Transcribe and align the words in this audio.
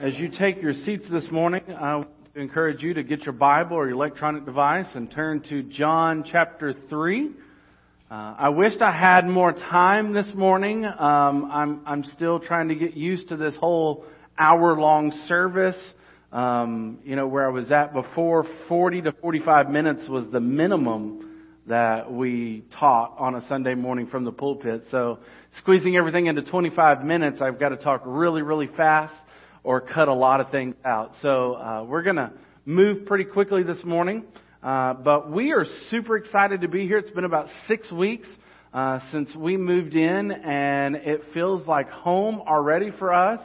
As 0.00 0.14
you 0.14 0.30
take 0.30 0.62
your 0.62 0.72
seats 0.72 1.04
this 1.10 1.30
morning, 1.30 1.60
I 1.78 1.96
want 1.96 2.08
to 2.32 2.40
encourage 2.40 2.80
you 2.80 2.94
to 2.94 3.02
get 3.02 3.24
your 3.24 3.34
Bible 3.34 3.76
or 3.76 3.84
your 3.84 3.96
electronic 3.96 4.46
device 4.46 4.86
and 4.94 5.10
turn 5.10 5.42
to 5.50 5.62
John 5.62 6.24
chapter 6.32 6.72
3. 6.88 7.26
Uh, 8.10 8.14
I 8.14 8.48
wished 8.48 8.80
I 8.80 8.92
had 8.92 9.26
more 9.28 9.52
time 9.52 10.14
this 10.14 10.28
morning. 10.34 10.86
Um, 10.86 11.50
I'm, 11.52 11.82
I'm 11.84 12.04
still 12.16 12.40
trying 12.40 12.68
to 12.68 12.74
get 12.76 12.94
used 12.94 13.28
to 13.28 13.36
this 13.36 13.54
whole 13.56 14.06
hour 14.38 14.80
long 14.80 15.12
service. 15.28 15.76
Um, 16.32 17.00
you 17.04 17.14
know, 17.14 17.28
where 17.28 17.46
I 17.46 17.52
was 17.52 17.70
at 17.70 17.92
before, 17.92 18.46
40 18.68 19.02
to 19.02 19.12
45 19.20 19.68
minutes 19.68 20.08
was 20.08 20.24
the 20.32 20.40
minimum 20.40 21.42
that 21.66 22.10
we 22.10 22.64
taught 22.78 23.16
on 23.18 23.34
a 23.34 23.46
Sunday 23.48 23.74
morning 23.74 24.06
from 24.06 24.24
the 24.24 24.32
pulpit. 24.32 24.86
So 24.90 25.18
squeezing 25.58 25.94
everything 25.94 26.24
into 26.24 26.40
25 26.40 27.04
minutes, 27.04 27.42
I've 27.42 27.60
got 27.60 27.68
to 27.68 27.76
talk 27.76 28.00
really, 28.06 28.40
really 28.40 28.70
fast 28.78 29.12
or 29.62 29.80
cut 29.80 30.08
a 30.08 30.14
lot 30.14 30.40
of 30.40 30.50
things 30.50 30.74
out. 30.84 31.12
So 31.22 31.54
uh, 31.54 31.84
we're 31.84 32.02
going 32.02 32.16
to 32.16 32.32
move 32.64 33.06
pretty 33.06 33.24
quickly 33.24 33.62
this 33.62 33.82
morning. 33.84 34.24
Uh, 34.62 34.94
but 34.94 35.30
we 35.30 35.52
are 35.52 35.64
super 35.90 36.16
excited 36.16 36.60
to 36.60 36.68
be 36.68 36.86
here. 36.86 36.98
It's 36.98 37.10
been 37.10 37.24
about 37.24 37.48
six 37.66 37.90
weeks 37.90 38.28
uh, 38.74 39.00
since 39.10 39.34
we 39.34 39.56
moved 39.56 39.94
in, 39.94 40.30
and 40.30 40.96
it 40.96 41.22
feels 41.32 41.66
like 41.66 41.88
home 41.88 42.40
already 42.40 42.90
for 42.98 43.12
us. 43.12 43.40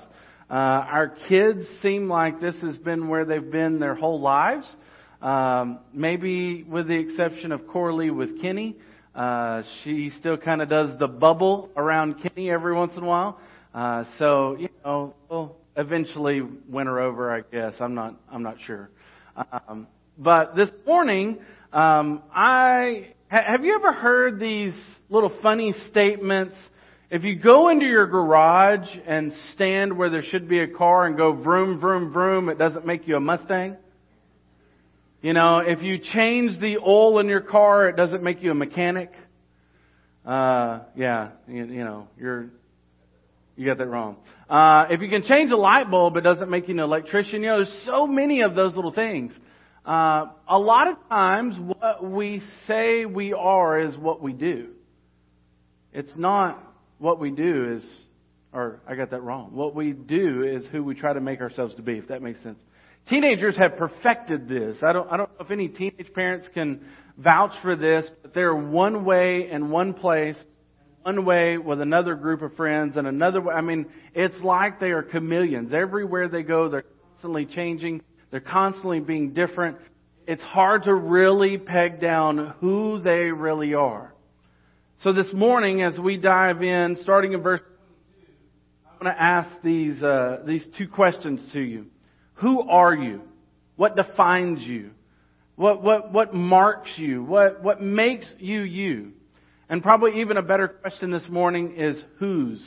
Uh, 0.49 0.53
our 0.53 1.15
kids 1.29 1.65
seem 1.81 2.09
like 2.09 2.41
this 2.41 2.55
has 2.61 2.77
been 2.77 3.07
where 3.07 3.25
they've 3.25 3.51
been 3.51 3.79
their 3.79 3.95
whole 3.95 4.19
lives. 4.19 4.67
Um, 5.21 5.79
maybe 5.93 6.63
with 6.63 6.87
the 6.87 6.93
exception 6.93 7.51
of 7.51 7.65
Coralie 7.67 8.11
with 8.11 8.41
Kenny. 8.41 8.75
Uh, 9.15 9.63
she 9.83 10.11
still 10.19 10.37
kind 10.37 10.61
of 10.61 10.69
does 10.69 10.99
the 10.99 11.07
bubble 11.07 11.69
around 11.77 12.21
Kenny 12.21 12.51
every 12.51 12.75
once 12.75 12.91
in 12.97 13.03
a 13.03 13.05
while. 13.05 13.39
Uh, 13.73 14.03
so, 14.19 14.57
you 14.59 14.69
know, 14.83 15.15
we'll 15.29 15.55
eventually 15.75 16.41
win 16.69 16.87
her 16.87 16.99
over, 16.99 17.35
I 17.35 17.41
guess. 17.41 17.73
I'm 17.79 17.95
not, 17.95 18.15
I'm 18.31 18.43
not 18.43 18.57
sure. 18.65 18.89
Um, 19.67 19.87
but 20.17 20.55
this 20.55 20.69
morning, 20.85 21.39
um, 21.73 22.23
I, 22.33 23.09
have 23.27 23.65
you 23.65 23.75
ever 23.75 23.91
heard 23.91 24.39
these 24.39 24.73
little 25.09 25.31
funny 25.41 25.73
statements? 25.91 26.55
If 27.11 27.23
you 27.23 27.35
go 27.35 27.69
into 27.69 27.85
your 27.85 28.07
garage 28.07 28.87
and 29.05 29.33
stand 29.53 29.97
where 29.97 30.09
there 30.09 30.23
should 30.23 30.47
be 30.47 30.59
a 30.59 30.67
car 30.67 31.05
and 31.05 31.17
go 31.17 31.33
vroom, 31.33 31.79
vroom, 31.79 32.11
vroom, 32.11 32.49
it 32.49 32.57
doesn't 32.57 32.85
make 32.85 33.07
you 33.07 33.17
a 33.17 33.19
Mustang. 33.19 33.77
You 35.21 35.33
know, 35.33 35.59
if 35.59 35.81
you 35.81 35.97
change 35.97 36.59
the 36.59 36.77
oil 36.77 37.19
in 37.19 37.27
your 37.27 37.41
car, 37.41 37.89
it 37.89 37.95
doesn't 37.95 38.23
make 38.23 38.41
you 38.41 38.51
a 38.51 38.55
mechanic. 38.55 39.11
Uh, 40.25 40.81
yeah, 40.95 41.31
you, 41.47 41.65
you 41.65 41.83
know, 41.83 42.07
you're, 42.17 42.47
you 43.55 43.65
got 43.65 43.77
that 43.77 43.87
wrong. 43.87 44.17
Uh, 44.49 44.85
if 44.89 45.01
you 45.01 45.09
can 45.09 45.23
change 45.23 45.51
a 45.51 45.57
light 45.57 45.89
bulb, 45.89 46.17
it 46.17 46.21
doesn't 46.21 46.49
make 46.49 46.67
you 46.67 46.73
an 46.73 46.79
electrician. 46.79 47.41
You 47.41 47.49
know, 47.49 47.63
there's 47.63 47.85
so 47.85 48.05
many 48.05 48.41
of 48.41 48.55
those 48.55 48.75
little 48.75 48.91
things. 48.91 49.31
Uh, 49.85 50.27
a 50.47 50.57
lot 50.57 50.87
of 50.87 50.97
times, 51.09 51.55
what 51.59 52.03
we 52.03 52.41
say 52.67 53.05
we 53.05 53.33
are 53.33 53.79
is 53.79 53.95
what 53.97 54.21
we 54.21 54.33
do. 54.33 54.69
It's 55.93 56.11
not 56.17 56.61
what 56.97 57.19
we 57.19 57.31
do 57.31 57.77
is, 57.77 57.83
or 58.51 58.81
I 58.87 58.95
got 58.95 59.11
that 59.11 59.21
wrong. 59.21 59.51
What 59.53 59.75
we 59.75 59.91
do 59.91 60.43
is 60.43 60.65
who 60.71 60.83
we 60.83 60.95
try 60.95 61.13
to 61.13 61.21
make 61.21 61.39
ourselves 61.39 61.75
to 61.75 61.81
be, 61.81 61.93
if 61.93 62.07
that 62.09 62.21
makes 62.21 62.41
sense. 62.43 62.57
Teenagers 63.09 63.55
have 63.57 63.77
perfected 63.77 64.49
this. 64.49 64.77
I 64.81 64.91
don't, 64.91 65.09
I 65.11 65.17
don't 65.17 65.29
know 65.29 65.45
if 65.45 65.51
any 65.51 65.67
teenage 65.67 66.11
parents 66.13 66.47
can 66.53 66.81
vouch 67.17 67.53
for 67.61 67.75
this, 67.75 68.05
but 68.23 68.33
they're 68.33 68.55
one 68.55 69.05
way 69.05 69.49
in 69.51 69.69
one 69.69 69.93
place, 69.93 70.37
one 71.05 71.23
way 71.23 71.59
with 71.59 71.81
another 71.81 72.15
group 72.15 72.41
of 72.41 72.55
friends, 72.55 72.97
and 72.97 73.05
another 73.05 73.39
way. 73.39 73.53
I 73.53 73.61
mean, 73.61 73.85
it's 74.15 74.37
like 74.43 74.79
they 74.79 74.89
are 74.89 75.03
chameleons. 75.03 75.71
Everywhere 75.71 76.27
they 76.27 76.41
go, 76.41 76.67
they're 76.67 76.83
constantly 77.11 77.45
changing. 77.45 78.01
They're 78.31 78.39
constantly 78.39 79.01
being 79.01 79.31
different. 79.31 79.77
It's 80.25 80.41
hard 80.41 80.85
to 80.85 80.95
really 80.95 81.59
peg 81.59 82.01
down 82.01 82.55
who 82.59 82.99
they 83.03 83.31
really 83.31 83.75
are. 83.75 84.15
So 85.03 85.13
this 85.13 85.31
morning, 85.31 85.83
as 85.83 85.95
we 85.99 86.17
dive 86.17 86.63
in, 86.63 86.97
starting 87.03 87.33
in 87.33 87.43
verse 87.43 87.61
22, 87.61 88.31
I 88.87 89.03
want 89.03 89.15
to 89.15 89.23
ask 89.23 89.61
these, 89.63 90.01
uh, 90.01 90.39
these 90.47 90.63
two 90.75 90.87
questions 90.87 91.39
to 91.53 91.59
you. 91.59 91.85
Who 92.35 92.67
are 92.67 92.95
you? 92.95 93.21
What 93.75 93.95
defines 93.95 94.63
you? 94.63 94.89
What, 95.55 95.83
what, 95.83 96.11
what 96.11 96.33
marks 96.33 96.89
you? 96.97 97.23
What, 97.23 97.61
what 97.61 97.79
makes 97.79 98.25
you 98.39 98.61
you? 98.61 99.11
And 99.69 99.81
probably 99.81 100.21
even 100.21 100.37
a 100.37 100.41
better 100.41 100.67
question 100.67 101.11
this 101.11 101.27
morning 101.29 101.75
is 101.77 102.01
whose 102.19 102.61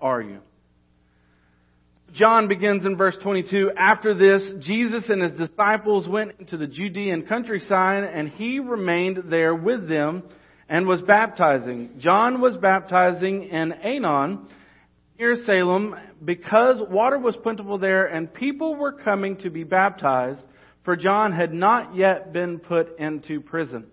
are 0.00 0.20
you? 0.20 0.40
John 2.14 2.46
begins 2.46 2.84
in 2.84 2.96
verse 2.96 3.16
22. 3.22 3.72
After 3.76 4.14
this, 4.14 4.64
Jesus 4.64 5.04
and 5.08 5.22
his 5.22 5.32
disciples 5.32 6.06
went 6.06 6.32
into 6.38 6.56
the 6.56 6.66
Judean 6.66 7.26
countryside 7.26 8.04
and 8.04 8.28
he 8.28 8.60
remained 8.60 9.24
there 9.30 9.54
with 9.54 9.88
them 9.88 10.22
and 10.68 10.86
was 10.86 11.00
baptizing. 11.02 11.98
John 11.98 12.40
was 12.40 12.56
baptizing 12.56 13.48
in 13.48 13.72
Aenon 13.84 14.46
near 15.18 15.36
Salem 15.44 15.96
because 16.24 16.80
water 16.88 17.18
was 17.18 17.36
plentiful 17.36 17.78
there 17.78 18.06
and 18.06 18.32
people 18.32 18.76
were 18.76 18.92
coming 18.92 19.38
to 19.38 19.50
be 19.50 19.64
baptized 19.64 20.42
for 20.84 20.96
John 20.96 21.32
had 21.32 21.52
not 21.52 21.96
yet 21.96 22.32
been 22.32 22.58
put 22.58 22.98
into 22.98 23.40
prison. 23.40 23.86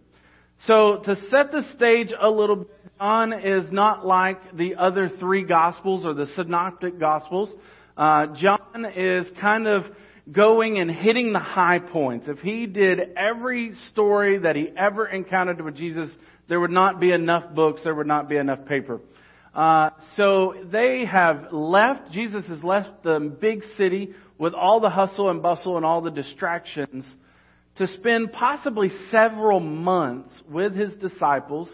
So 0.67 1.01
to 1.05 1.15
set 1.29 1.51
the 1.51 1.63
stage 1.75 2.09
a 2.19 2.29
little 2.29 2.57
bit, 2.57 2.67
John 2.99 3.33
is 3.33 3.71
not 3.71 4.05
like 4.05 4.55
the 4.55 4.75
other 4.75 5.09
three 5.19 5.43
gospels 5.43 6.05
or 6.05 6.13
the 6.13 6.27
synoptic 6.35 6.99
gospels. 6.99 7.49
Uh, 7.97 8.27
John 8.35 8.85
is 8.95 9.25
kind 9.39 9.67
of 9.67 9.85
going 10.31 10.77
and 10.77 10.91
hitting 10.91 11.33
the 11.33 11.39
high 11.39 11.79
points. 11.79 12.27
If 12.29 12.39
he 12.39 12.67
did 12.67 12.99
every 13.17 13.73
story 13.91 14.37
that 14.37 14.55
he 14.55 14.69
ever 14.77 15.07
encountered 15.07 15.61
with 15.61 15.75
Jesus, 15.75 16.11
there 16.47 16.59
would 16.59 16.69
not 16.69 16.99
be 16.99 17.11
enough 17.11 17.55
books, 17.55 17.81
there 17.83 17.95
would 17.95 18.05
not 18.05 18.29
be 18.29 18.37
enough 18.37 18.63
paper. 18.65 19.01
Uh, 19.55 19.89
so 20.15 20.53
they 20.71 21.03
have 21.11 21.51
left, 21.51 22.11
Jesus 22.11 22.45
has 22.45 22.63
left 22.63 23.03
the 23.03 23.35
big 23.41 23.63
city 23.77 24.13
with 24.37 24.53
all 24.53 24.79
the 24.79 24.91
hustle 24.91 25.31
and 25.31 25.41
bustle 25.41 25.75
and 25.77 25.85
all 25.85 26.01
the 26.01 26.11
distractions 26.11 27.05
to 27.81 27.87
spend 27.97 28.31
possibly 28.31 28.91
several 29.09 29.59
months 29.59 30.29
with 30.47 30.75
his 30.75 30.93
disciples, 30.97 31.67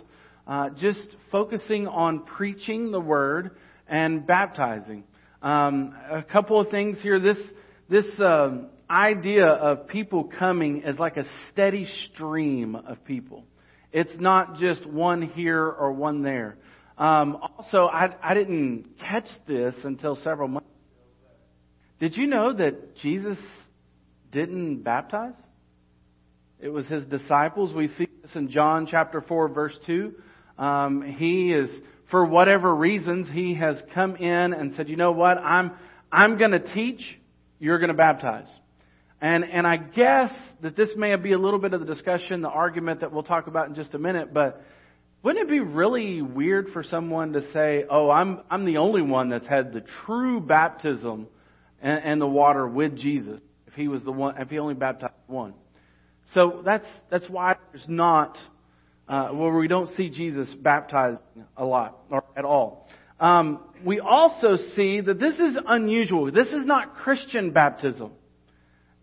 uh, 0.48 0.70
just 0.70 1.06
focusing 1.34 1.86
on 1.86 2.24
preaching 2.24 2.92
the 2.92 3.00
word 3.00 3.52
and 3.90 4.26
baptizing. 4.26 5.04
Um, 5.42 5.94
a 6.10 6.24
couple 6.24 6.62
of 6.62 6.70
things 6.70 6.98
here. 7.02 7.20
This 7.20 7.38
this 7.90 8.06
uh, 8.22 8.52
idea 8.90 9.48
of 9.48 9.90
people 9.90 10.32
coming 10.40 10.84
is 10.84 10.98
like 10.98 11.18
a 11.18 11.26
steady 11.52 11.86
stream 12.06 12.76
of 12.76 13.04
people. 13.04 13.44
It's 13.92 14.18
not 14.18 14.60
just 14.60 14.86
one 14.86 15.22
here 15.22 15.62
or 15.62 15.92
one 15.92 16.22
there. 16.22 16.58
Um, 16.98 17.38
also, 17.58 17.86
I, 17.86 18.16
I 18.24 18.34
didn't 18.34 18.98
catch 18.98 19.28
this 19.46 19.76
until 19.84 20.16
several 20.24 20.48
months. 20.48 20.70
Did 22.00 22.16
you 22.16 22.28
know 22.28 22.54
that 22.54 22.96
Jesus 22.96 23.38
didn't 24.32 24.84
baptize? 24.84 25.34
It 26.60 26.70
was 26.70 26.88
his 26.88 27.04
disciples. 27.06 27.74
We 27.74 27.88
see 27.98 28.08
this 28.22 28.32
in 28.36 28.50
John 28.50 28.88
chapter 28.90 29.22
4, 29.22 29.50
verse 29.50 29.78
2. 29.86 30.14
Um, 30.58 31.02
he 31.04 31.54
is, 31.54 31.70
for 32.10 32.26
whatever 32.26 32.74
reasons, 32.74 33.30
he 33.32 33.56
has 33.56 33.78
come 33.94 34.16
in 34.16 34.54
and 34.54 34.74
said, 34.76 34.90
you 34.90 34.96
know 34.96 35.12
what, 35.12 35.38
I'm, 35.38 35.72
I'm 36.12 36.38
going 36.38 36.52
to 36.52 36.74
teach, 36.74 37.02
you're 37.60 37.78
going 37.78 37.90
to 37.90 37.94
baptize. 37.94 38.48
And, 39.22 39.44
and 39.44 39.68
I 39.68 39.78
guess 39.78 40.32
that 40.62 40.76
this 40.76 40.90
may 40.96 41.16
be 41.16 41.34
a 41.34 41.40
little 41.40 41.60
bit 41.60 41.74
of 41.74 41.80
the 41.80 41.86
discussion, 41.86 42.42
the 42.42 42.50
argument 42.50 43.02
that 43.02 43.12
we'll 43.12 43.24
talk 43.24 43.48
about 43.48 43.68
in 43.68 43.76
just 43.76 43.94
a 43.94 44.00
minute, 44.00 44.34
but 44.34 44.64
wouldn't 45.24 45.48
it 45.48 45.52
be 45.52 45.60
really 45.60 46.22
weird 46.22 46.70
for 46.74 46.84
someone 46.84 47.34
to 47.34 47.52
say, 47.52 47.86
"Oh, 47.90 48.10
I'm 48.10 48.42
I'm 48.52 48.66
the 48.66 48.78
only 48.78 49.02
one 49.02 49.30
that's 49.30 49.48
had 49.48 49.74
the 49.74 49.84
true 50.06 50.40
baptism 50.40 51.28
and, 51.82 52.04
and 52.04 52.22
the 52.22 52.28
water 52.28 52.68
with 52.68 52.96
Jesus"? 52.96 53.42
If 53.66 53.74
he 53.74 53.88
was 53.88 54.04
the 54.04 54.12
one, 54.12 54.40
if 54.40 54.50
he 54.50 54.60
only 54.60 54.76
baptized 54.76 55.14
one. 55.26 55.56
So 56.34 56.62
that's 56.64 56.88
that's 57.10 57.28
why 57.30 57.56
there's 57.72 57.88
not 57.88 58.38
uh, 59.08 59.30
where 59.30 59.54
we 59.54 59.68
don't 59.68 59.90
see 59.96 60.10
Jesus 60.10 60.48
baptized 60.62 61.22
a 61.56 61.66
lot 61.66 62.00
or 62.10 62.24
at 62.36 62.46
all. 62.46 62.88
Um, 63.20 63.60
we 63.84 64.00
also 64.00 64.58
see 64.76 65.02
that 65.02 65.20
this 65.20 65.36
is 65.36 65.58
unusual. 65.68 66.32
This 66.32 66.48
is 66.48 66.66
not 66.66 66.96
Christian 66.96 67.52
baptism. 67.52 68.12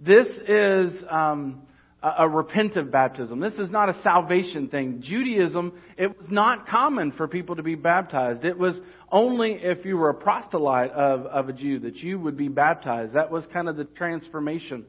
This 0.00 0.26
is 0.46 1.02
um, 1.10 1.62
a, 2.02 2.28
repentive 2.28 2.90
baptism. 2.90 3.40
This 3.40 3.54
is 3.54 3.70
not 3.70 3.88
a 3.88 4.00
salvation 4.02 4.68
thing. 4.68 5.02
Judaism, 5.02 5.72
it 5.96 6.08
was 6.18 6.28
not 6.30 6.68
common 6.68 7.12
for 7.12 7.26
people 7.26 7.56
to 7.56 7.62
be 7.62 7.74
baptized. 7.74 8.44
It 8.44 8.58
was 8.58 8.78
only 9.10 9.52
if 9.52 9.84
you 9.84 9.96
were 9.96 10.10
a 10.10 10.14
proselyte 10.14 10.90
of, 10.90 11.26
of 11.26 11.48
a 11.48 11.52
Jew 11.52 11.80
that 11.80 11.96
you 11.96 12.18
would 12.18 12.36
be 12.36 12.48
baptized. 12.48 13.14
That 13.14 13.30
was 13.30 13.44
kind 13.52 13.68
of 13.68 13.76
the 13.76 13.84
transformation. 13.84 14.84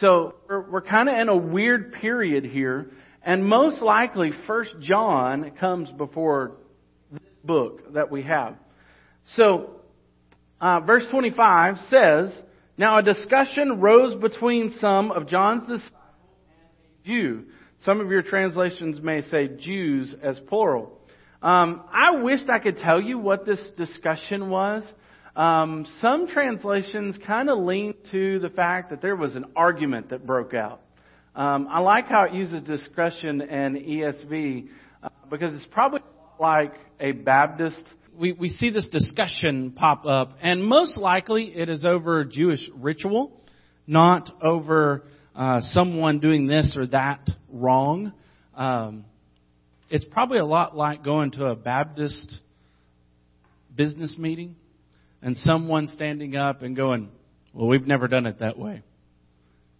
So 0.00 0.34
we're, 0.48 0.70
we're 0.70 0.82
kind 0.82 1.08
of 1.08 1.16
in 1.16 1.28
a 1.28 1.36
weird 1.36 1.92
period 1.94 2.44
here, 2.44 2.90
and 3.22 3.44
most 3.44 3.80
likely 3.80 4.32
First 4.46 4.74
John 4.80 5.52
comes 5.60 5.90
before 5.90 6.52
this 7.12 7.22
book 7.44 7.94
that 7.94 8.10
we 8.10 8.22
have. 8.22 8.56
So, 9.36 9.70
uh, 10.60 10.80
verse 10.80 11.04
25 11.10 11.76
says, 11.90 12.32
Now 12.76 12.98
a 12.98 13.02
discussion 13.02 13.80
rose 13.80 14.20
between 14.20 14.74
some 14.80 15.12
of 15.12 15.28
John's 15.28 15.62
disciples 15.62 15.90
and 16.48 16.68
a 17.04 17.06
Jew. 17.06 17.44
Some 17.84 18.00
of 18.00 18.10
your 18.10 18.22
translations 18.22 19.00
may 19.02 19.22
say 19.30 19.48
Jews 19.48 20.14
as 20.22 20.38
plural. 20.48 20.98
Um, 21.42 21.82
I 21.92 22.22
wished 22.22 22.48
I 22.48 22.58
could 22.58 22.78
tell 22.78 23.00
you 23.00 23.18
what 23.18 23.44
this 23.44 23.60
discussion 23.76 24.48
was. 24.48 24.82
Um, 25.36 25.84
some 26.00 26.28
translations 26.28 27.16
kind 27.26 27.50
of 27.50 27.58
lean 27.58 27.94
to 28.12 28.38
the 28.38 28.50
fact 28.50 28.90
that 28.90 29.02
there 29.02 29.16
was 29.16 29.34
an 29.34 29.46
argument 29.56 30.10
that 30.10 30.24
broke 30.24 30.54
out. 30.54 30.80
Um, 31.34 31.66
I 31.68 31.80
like 31.80 32.06
how 32.06 32.22
it 32.24 32.32
uses 32.32 32.62
discussion 32.62 33.40
in 33.40 33.74
ESV 33.74 34.68
uh, 35.02 35.08
because 35.28 35.56
it's 35.56 35.66
probably 35.72 36.02
like 36.38 36.74
a 37.00 37.10
Baptist. 37.10 37.82
We, 38.16 38.30
we 38.30 38.48
see 38.48 38.70
this 38.70 38.88
discussion 38.88 39.72
pop 39.72 40.06
up, 40.06 40.36
and 40.40 40.62
most 40.62 40.96
likely 40.96 41.46
it 41.46 41.68
is 41.68 41.84
over 41.84 42.24
Jewish 42.24 42.70
ritual, 42.76 43.32
not 43.88 44.30
over 44.40 45.02
uh, 45.34 45.62
someone 45.62 46.20
doing 46.20 46.46
this 46.46 46.76
or 46.76 46.86
that 46.88 47.28
wrong. 47.50 48.12
Um, 48.56 49.04
it's 49.90 50.04
probably 50.04 50.38
a 50.38 50.46
lot 50.46 50.76
like 50.76 51.02
going 51.02 51.32
to 51.32 51.46
a 51.46 51.56
Baptist 51.56 52.38
business 53.74 54.14
meeting 54.16 54.54
and 55.24 55.38
someone 55.38 55.88
standing 55.88 56.36
up 56.36 56.62
and 56.62 56.76
going, 56.76 57.08
Well, 57.54 57.66
we've 57.66 57.86
never 57.86 58.06
done 58.06 58.26
it 58.26 58.40
that 58.40 58.58
way. 58.58 58.82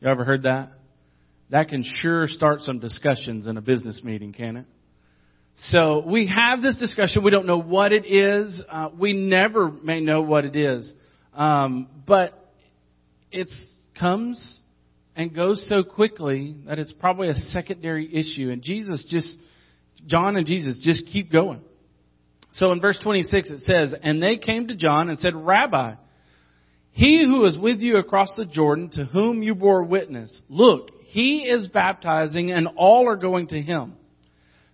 You 0.01 0.09
ever 0.09 0.25
heard 0.25 0.45
that? 0.45 0.73
That 1.51 1.69
can 1.69 1.85
sure 2.01 2.27
start 2.27 2.63
some 2.63 2.81
discussions 2.81 3.47
in 3.47 3.59
a 3.59 3.61
business 3.61 4.01
meeting, 4.03 4.33
can 4.33 4.57
it? 4.57 4.65
So 5.69 6.03
we 6.05 6.27
have 6.29 6.63
this 6.63 6.77
discussion. 6.77 7.23
We 7.23 7.31
don't 7.31 7.47
know 7.47 7.61
what 7.61 7.93
it 7.93 8.07
is. 8.07 8.61
Uh, 8.69 8.89
we 8.99 9.13
never 9.13 9.71
may 9.71 10.01
know 10.01 10.23
what 10.23 10.47
it 10.47 10.57
is. 10.57 10.91
Um, 11.35 11.89
but 12.07 12.33
it 13.31 13.49
comes 14.01 14.59
and 15.15 15.35
goes 15.35 15.65
so 15.69 15.85
quickly 15.85 16.57
that 16.67 16.79
it's 16.79 16.93
probably 16.93 17.29
a 17.29 17.35
secondary 17.35 18.07
issue. 18.13 18.51
And 18.51 18.63
Jesus 18.63 19.05
just, 19.09 19.33
John 20.07 20.37
and 20.37 20.47
Jesus 20.47 20.79
just 20.83 21.07
keep 21.13 21.31
going. 21.31 21.61
So 22.55 22.73
in 22.73 22.81
verse 22.81 22.99
26 23.03 23.51
it 23.51 23.65
says, 23.65 23.95
And 24.03 24.23
they 24.23 24.37
came 24.37 24.69
to 24.69 24.77
John 24.77 25.09
and 25.09 25.19
said, 25.19 25.35
Rabbi, 25.35 25.95
he 26.93 27.25
who 27.25 27.45
is 27.45 27.59
with 27.59 27.81
you 27.81 27.97
across 27.97 28.33
the 28.37 28.45
Jordan, 28.45 28.91
to 28.95 29.05
whom 29.05 29.43
you 29.43 29.55
bore 29.55 29.85
witness, 29.85 30.41
look, 30.49 30.91
he 31.07 31.41
is 31.41 31.69
baptizing 31.69 32.53
and 32.53 32.69
all 32.77 33.09
are 33.09 33.17
going 33.17 33.49
to 33.49 33.61
him. 33.61 33.95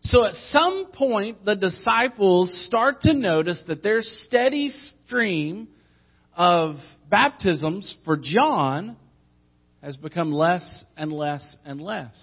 So 0.02 0.24
at 0.24 0.34
some 0.34 0.88
point, 0.92 1.44
the 1.44 1.56
disciples 1.56 2.64
start 2.66 3.02
to 3.02 3.12
notice 3.12 3.62
that 3.68 3.82
their 3.82 4.00
steady 4.00 4.70
stream 5.06 5.68
of 6.34 6.76
baptisms 7.10 7.94
for 8.04 8.16
John 8.16 8.96
has 9.82 9.96
become 9.96 10.32
less 10.32 10.84
and 10.96 11.12
less 11.12 11.44
and 11.64 11.80
less. 11.80 12.14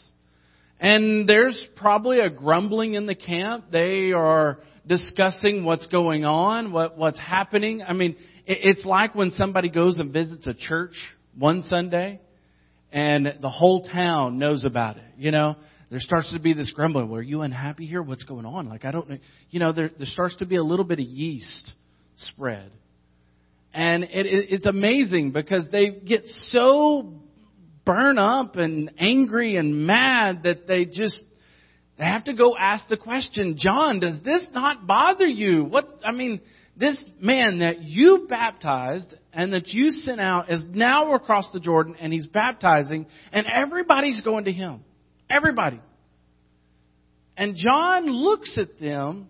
And 0.80 1.28
there's 1.28 1.68
probably 1.76 2.20
a 2.20 2.30
grumbling 2.30 2.94
in 2.94 3.06
the 3.08 3.16
camp. 3.16 3.66
They 3.72 4.12
are 4.12 4.60
discussing 4.86 5.64
what's 5.64 5.88
going 5.88 6.24
on, 6.24 6.72
what, 6.72 6.98
what's 6.98 7.20
happening. 7.20 7.84
I 7.88 7.94
mean, 7.94 8.16
it, 8.46 8.60
it's 8.64 8.86
like 8.86 9.16
when 9.16 9.32
somebody 9.32 9.70
goes 9.70 10.00
and 10.00 10.14
visits 10.14 10.46
a 10.48 10.54
church 10.54 10.94
one 11.38 11.64
Sunday 11.64 12.22
and 12.92 13.28
the 13.42 13.50
whole 13.50 13.84
town 13.84 14.38
knows 14.38 14.66
about 14.66 14.98
it, 14.98 15.04
you 15.18 15.32
know? 15.32 15.56
There 15.90 16.00
starts 16.02 16.34
to 16.34 16.40
be 16.40 16.54
this 16.54 16.72
grumbling. 16.76 17.10
Are 17.12 17.22
you 17.22 17.42
unhappy 17.42 17.86
here? 17.86 18.02
What's 18.02 18.24
going 18.24 18.46
on? 18.46 18.68
Like, 18.68 18.84
I 18.84 18.92
don't 18.92 19.10
know. 19.10 19.18
You 19.50 19.62
know, 19.62 19.72
there, 19.72 19.90
there 19.98 20.06
starts 20.06 20.36
to 20.38 20.46
be 20.46 20.58
a 20.58 20.64
little 20.64 20.84
bit 20.84 21.00
of 21.00 21.06
yeast 21.06 21.72
spread. 22.18 22.72
And 23.74 24.04
it, 24.04 24.26
it, 24.26 24.48
it's 24.50 24.66
amazing 24.66 25.32
because 25.32 25.64
they 25.72 25.92
get 25.92 26.26
so 26.26 27.14
burn 27.88 28.20
up 28.20 28.58
and 28.58 28.92
angry 29.00 29.56
and 29.56 29.88
mad 29.88 30.44
that 30.44 30.68
they 30.68 30.86
just 30.86 31.24
they 31.98 32.06
have 32.06 32.26
to 32.26 32.34
go 32.34 32.56
ask 32.56 32.88
the 32.90 32.98
question, 32.98 33.56
John, 33.58 34.00
does 34.00 34.18
this 34.24 34.44
not 34.54 34.86
bother 34.86 35.26
you? 35.26 35.64
What, 35.64 35.86
I 36.06 36.12
mean, 36.12 36.42
this 36.76 36.98
man 37.20 37.60
that 37.60 37.82
you 37.82 38.28
baptized 38.30 39.16
and 39.34 39.54
that 39.54 39.70
you 39.70 39.90
sent 39.90 40.22
out 40.22 40.52
is 40.52 40.64
now 40.70 41.16
across 41.16 41.50
the 41.52 41.60
Jordan 41.60 41.96
and 42.00 42.14
he's 42.14 42.28
baptizing 42.28 43.08
and 43.32 43.48
everybody's 43.48 44.22
going 44.22 44.46
to 44.46 44.52
him. 44.52 44.84
Everybody. 45.28 45.82
And 47.36 47.56
John 47.56 48.06
looks 48.06 48.60
at 48.60 48.80
them 48.80 49.30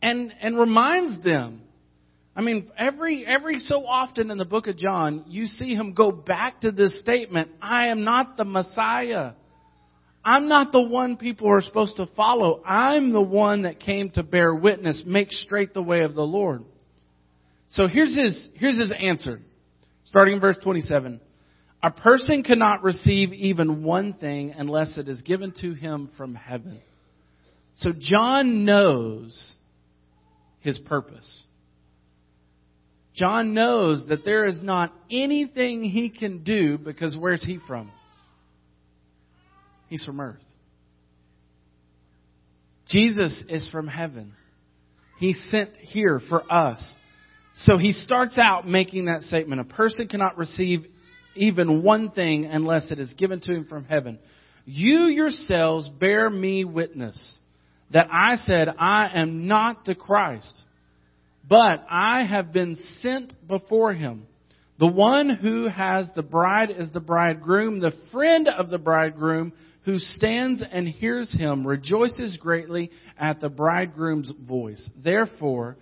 and, 0.00 0.32
and 0.40 0.56
reminds 0.56 1.24
them. 1.24 1.62
I 2.36 2.42
mean, 2.42 2.70
every, 2.76 3.24
every 3.26 3.60
so 3.60 3.86
often 3.86 4.30
in 4.30 4.36
the 4.36 4.44
book 4.44 4.66
of 4.66 4.76
John, 4.76 5.24
you 5.26 5.46
see 5.46 5.74
him 5.74 5.94
go 5.94 6.12
back 6.12 6.60
to 6.60 6.70
this 6.70 7.00
statement, 7.00 7.50
I 7.62 7.86
am 7.86 8.04
not 8.04 8.36
the 8.36 8.44
Messiah. 8.44 9.32
I'm 10.22 10.46
not 10.46 10.70
the 10.70 10.82
one 10.82 11.16
people 11.16 11.50
are 11.50 11.62
supposed 11.62 11.96
to 11.96 12.06
follow. 12.14 12.62
I'm 12.62 13.12
the 13.12 13.22
one 13.22 13.62
that 13.62 13.80
came 13.80 14.10
to 14.10 14.22
bear 14.22 14.54
witness, 14.54 15.02
make 15.06 15.32
straight 15.32 15.72
the 15.72 15.82
way 15.82 16.00
of 16.00 16.14
the 16.14 16.26
Lord. 16.26 16.64
So 17.70 17.86
here's 17.86 18.14
his, 18.14 18.48
here's 18.54 18.78
his 18.78 18.92
answer. 18.92 19.40
Starting 20.04 20.34
in 20.34 20.40
verse 20.40 20.58
27. 20.62 21.20
A 21.82 21.90
person 21.90 22.42
cannot 22.42 22.82
receive 22.82 23.32
even 23.32 23.82
one 23.82 24.12
thing 24.12 24.52
unless 24.56 24.98
it 24.98 25.08
is 25.08 25.22
given 25.22 25.52
to 25.62 25.72
him 25.72 26.10
from 26.18 26.34
heaven. 26.34 26.80
So 27.76 27.92
John 27.98 28.64
knows 28.64 29.54
his 30.60 30.78
purpose. 30.78 31.42
John 33.16 33.54
knows 33.54 34.06
that 34.08 34.24
there 34.24 34.46
is 34.46 34.60
not 34.62 34.92
anything 35.10 35.82
he 35.82 36.10
can 36.10 36.44
do 36.44 36.76
because 36.78 37.16
where's 37.16 37.42
he 37.42 37.58
from? 37.66 37.90
He's 39.88 40.04
from 40.04 40.20
earth. 40.20 40.42
Jesus 42.88 43.42
is 43.48 43.68
from 43.70 43.88
heaven. 43.88 44.34
He's 45.18 45.42
sent 45.50 45.76
here 45.76 46.20
for 46.28 46.50
us. 46.52 46.94
So 47.60 47.78
he 47.78 47.92
starts 47.92 48.36
out 48.36 48.68
making 48.68 49.06
that 49.06 49.22
statement. 49.22 49.62
A 49.62 49.64
person 49.64 50.08
cannot 50.08 50.36
receive 50.36 50.86
even 51.34 51.82
one 51.82 52.10
thing 52.10 52.44
unless 52.44 52.90
it 52.90 52.98
is 52.98 53.12
given 53.14 53.40
to 53.40 53.52
him 53.52 53.66
from 53.66 53.84
heaven. 53.84 54.18
You 54.66 55.06
yourselves 55.06 55.88
bear 55.88 56.28
me 56.28 56.64
witness 56.64 57.38
that 57.92 58.08
I 58.12 58.36
said, 58.36 58.68
I 58.78 59.08
am 59.14 59.46
not 59.46 59.84
the 59.84 59.94
Christ, 59.94 60.60
but 61.48 61.86
I 61.88 62.24
have 62.24 62.52
been 62.52 62.76
sent 63.00 63.34
before 63.46 63.92
him. 63.92 64.26
The 64.78 64.86
one 64.86 65.30
who 65.30 65.68
has 65.68 66.08
the 66.14 66.22
bride 66.22 66.70
is 66.70 66.90
the 66.92 67.00
bridegroom. 67.00 67.80
The 67.80 67.94
friend 68.12 68.48
of 68.48 68.68
the 68.68 68.78
bridegroom 68.78 69.52
who 69.84 69.98
stands 69.98 70.62
and 70.70 70.88
hears 70.88 71.32
him 71.32 71.66
rejoices 71.66 72.36
greatly 72.36 72.90
at 73.16 73.40
the 73.40 73.48
bridegroom's 73.48 74.32
voice. 74.46 74.86
Therefore, 75.02 75.76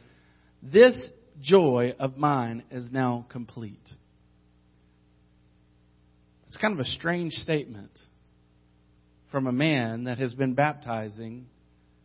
this 0.62 0.96
joy 1.40 1.94
of 1.98 2.16
mine 2.16 2.62
is 2.70 2.92
now 2.92 3.26
complete. 3.30 3.88
It's 6.46 6.58
kind 6.58 6.74
of 6.74 6.80
a 6.80 6.84
strange 6.84 7.32
statement 7.32 7.90
from 9.32 9.46
a 9.46 9.52
man 9.52 10.04
that 10.04 10.18
has 10.18 10.32
been 10.34 10.54
baptizing 10.54 11.46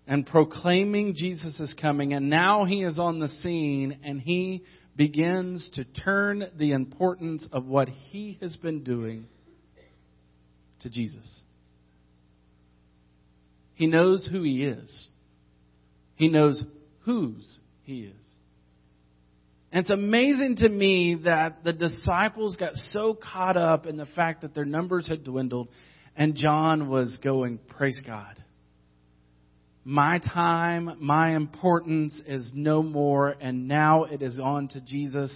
and 0.09 0.25
proclaiming 0.25 1.13
Jesus 1.15 1.59
is 1.59 1.75
coming, 1.79 2.13
and 2.13 2.31
now 2.31 2.65
he 2.65 2.83
is 2.83 2.97
on 2.97 3.19
the 3.19 3.27
scene 3.27 3.99
and 4.03 4.19
he 4.19 4.63
begins 4.95 5.69
to 5.75 5.83
turn 5.85 6.45
the 6.57 6.71
importance 6.71 7.45
of 7.53 7.67
what 7.67 7.87
he 7.87 8.39
has 8.41 8.55
been 8.55 8.83
doing 8.83 9.27
to 10.81 10.89
Jesus. 10.89 11.41
He 13.75 13.85
knows 13.85 14.27
who 14.29 14.41
he 14.41 14.63
is. 14.63 15.07
He 16.15 16.27
knows 16.27 16.65
whose 17.01 17.59
he 17.83 18.01
is. 18.01 18.25
And 19.71 19.81
it's 19.81 19.91
amazing 19.91 20.55
to 20.57 20.69
me 20.69 21.21
that 21.25 21.63
the 21.63 21.71
disciples 21.71 22.55
got 22.55 22.73
so 22.73 23.13
caught 23.13 23.57
up 23.57 23.85
in 23.85 23.95
the 23.95 24.07
fact 24.07 24.41
that 24.41 24.55
their 24.55 24.65
numbers 24.65 25.07
had 25.07 25.23
dwindled 25.23 25.69
and 26.15 26.33
John 26.33 26.89
was 26.89 27.19
going, 27.23 27.59
Praise 27.69 28.01
God. 28.03 28.43
My 29.89 30.19
time, 30.19 30.97
my 30.99 31.35
importance 31.35 32.13
is 32.27 32.51
no 32.53 32.83
more, 32.83 33.35
and 33.41 33.67
now 33.67 34.03
it 34.03 34.21
is 34.21 34.37
on 34.37 34.67
to 34.67 34.81
Jesus. 34.81 35.35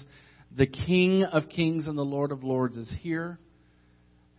The 0.56 0.68
King 0.68 1.24
of 1.24 1.50
Kings 1.50 1.88
and 1.88 1.98
the 1.98 2.04
Lord 2.04 2.32
of 2.32 2.44
Lords 2.44 2.78
is 2.78 2.94
here. 3.02 3.40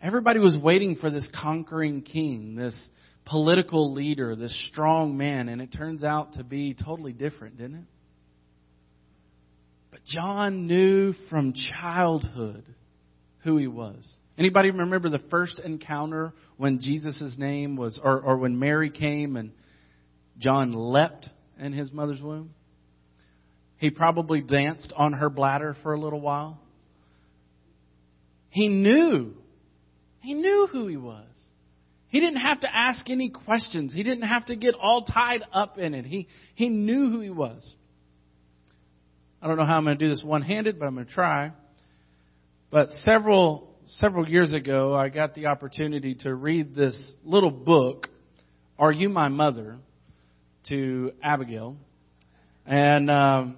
Everybody 0.00 0.38
was 0.38 0.56
waiting 0.56 0.94
for 0.94 1.10
this 1.10 1.28
conquering 1.34 2.02
king, 2.02 2.54
this 2.54 2.80
political 3.24 3.92
leader, 3.92 4.36
this 4.36 4.56
strong 4.70 5.16
man, 5.16 5.48
and 5.48 5.60
it 5.60 5.72
turns 5.72 6.04
out 6.04 6.34
to 6.34 6.44
be 6.44 6.74
totally 6.74 7.12
different, 7.12 7.58
didn't 7.58 7.78
it? 7.78 7.86
But 9.90 10.04
John 10.04 10.68
knew 10.68 11.14
from 11.28 11.54
childhood 11.72 12.62
who 13.38 13.56
he 13.56 13.66
was. 13.66 14.08
Anybody 14.38 14.70
remember 14.70 15.10
the 15.10 15.24
first 15.28 15.58
encounter 15.58 16.34
when 16.56 16.80
Jesus' 16.80 17.34
name 17.36 17.74
was, 17.74 17.98
or, 18.00 18.20
or 18.20 18.36
when 18.36 18.60
Mary 18.60 18.90
came 18.90 19.34
and 19.34 19.50
John 20.38 20.72
leapt 20.72 21.28
in 21.58 21.72
his 21.72 21.92
mother's 21.92 22.20
womb? 22.20 22.50
He 23.78 23.90
probably 23.90 24.40
danced 24.40 24.92
on 24.96 25.14
her 25.14 25.28
bladder 25.28 25.76
for 25.82 25.92
a 25.92 26.00
little 26.00 26.20
while. 26.20 26.60
He 28.50 28.68
knew. 28.68 29.34
He 30.20 30.34
knew 30.34 30.68
who 30.70 30.86
he 30.86 30.96
was. 30.96 31.26
He 32.08 32.20
didn't 32.20 32.40
have 32.40 32.60
to 32.60 32.72
ask 32.72 33.10
any 33.10 33.28
questions. 33.28 33.92
He 33.92 34.04
didn't 34.04 34.28
have 34.28 34.46
to 34.46 34.54
get 34.54 34.74
all 34.80 35.04
tied 35.04 35.42
up 35.52 35.78
in 35.78 35.94
it. 35.94 36.06
He, 36.06 36.28
he 36.54 36.68
knew 36.68 37.10
who 37.10 37.20
he 37.20 37.30
was. 37.30 37.74
I 39.42 39.48
don't 39.48 39.56
know 39.56 39.66
how 39.66 39.76
I'm 39.76 39.84
going 39.84 39.98
to 39.98 40.04
do 40.04 40.08
this 40.08 40.22
one 40.24 40.40
handed, 40.40 40.78
but 40.78 40.86
I'm 40.86 40.94
going 40.94 41.06
to 41.06 41.12
try. 41.12 41.50
But 42.70 42.88
several, 43.00 43.68
several 43.98 44.28
years 44.28 44.54
ago, 44.54 44.94
I 44.94 45.08
got 45.08 45.34
the 45.34 45.46
opportunity 45.46 46.14
to 46.20 46.34
read 46.34 46.74
this 46.74 46.96
little 47.24 47.50
book, 47.50 48.08
Are 48.78 48.92
You 48.92 49.08
My 49.08 49.28
Mother? 49.28 49.78
To 50.68 51.12
Abigail. 51.22 51.76
And 52.66 53.10
um, 53.10 53.56